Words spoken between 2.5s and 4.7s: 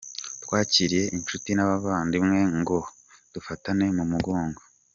ngo dufatane mu mugongo.